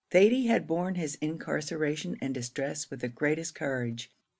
[0.09, 4.09] Thady had borne his incarceration and distress with the greatest courage.